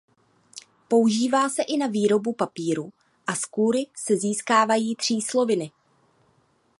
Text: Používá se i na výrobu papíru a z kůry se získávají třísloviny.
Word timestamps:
Používá 0.87 1.49
se 1.49 1.61
i 1.63 1.77
na 1.77 1.87
výrobu 1.87 2.33
papíru 2.33 2.89
a 3.27 3.35
z 3.35 3.45
kůry 3.45 3.85
se 3.97 4.17
získávají 4.17 4.95
třísloviny. 4.95 5.71